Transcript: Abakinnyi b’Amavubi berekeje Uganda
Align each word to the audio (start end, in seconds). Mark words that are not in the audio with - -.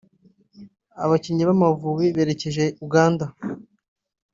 Abakinnyi 1.03 1.43
b’Amavubi 1.47 2.05
berekeje 2.15 2.65
Uganda 2.85 3.25